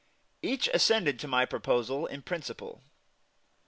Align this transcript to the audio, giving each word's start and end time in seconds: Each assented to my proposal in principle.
Each 0.41 0.67
assented 0.69 1.19
to 1.19 1.27
my 1.27 1.45
proposal 1.45 2.07
in 2.07 2.23
principle. 2.23 2.81